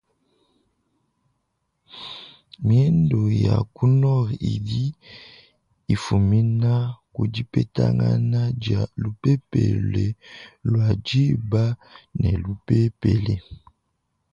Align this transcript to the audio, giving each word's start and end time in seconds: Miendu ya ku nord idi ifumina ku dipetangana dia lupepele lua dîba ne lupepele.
Miendu 2.65 3.21
ya 3.43 3.55
ku 3.75 3.83
nord 4.01 4.29
idi 4.53 4.83
ifumina 5.93 6.73
ku 7.13 7.21
dipetangana 7.33 8.41
dia 8.61 8.81
lupepele 9.01 10.05
lua 10.69 10.89
dîba 11.05 11.63
ne 12.19 12.31
lupepele. 12.43 13.35